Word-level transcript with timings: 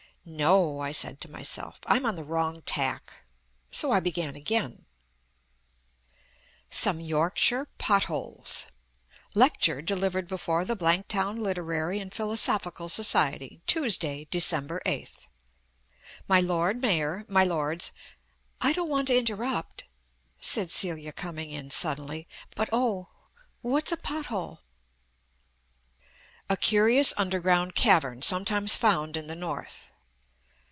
"No," 0.23 0.81
I 0.81 0.91
said 0.91 1.19
to 1.21 1.31
myself, 1.31 1.79
"I'm 1.87 2.05
on 2.05 2.15
the 2.15 2.23
wrong 2.23 2.61
tack." 2.61 3.23
So 3.71 3.91
I 3.91 3.99
began 3.99 4.35
again: 4.35 4.85
"SOME 6.69 6.99
YORKSHIRE 6.99 7.65
POT 7.79 8.03
HOLES 8.03 8.67
"Lecture 9.33 9.81
delivered 9.81 10.27
before 10.27 10.63
the 10.63 10.75
Blanktown 10.75 11.39
Literary 11.41 11.97
and 11.99 12.13
Philosophical 12.13 12.87
Society, 12.87 13.61
Tuesday, 13.65 14.27
December 14.29 14.79
8th. 14.85 15.27
"My 16.27 16.39
Lord 16.39 16.79
Mayor, 16.83 17.25
my 17.27 17.43
Lords" 17.43 17.91
"I 18.61 18.73
don't 18.73 18.89
want 18.89 19.07
to 19.07 19.17
interrupt," 19.17 19.85
said 20.39 20.69
Celia 20.69 21.13
coming 21.13 21.49
in 21.49 21.71
suddenly, 21.71 22.27
"but 22.55 22.69
oh, 22.71 23.07
what's 23.61 23.91
a 23.91 23.97
pot 23.97 24.27
hole?" 24.27 24.59
"A 26.47 26.55
curious 26.55 27.11
underground 27.17 27.73
cavern 27.73 28.21
sometimes 28.21 28.75
found 28.75 29.17
in 29.17 29.25
the 29.25 29.35
North." 29.35 29.87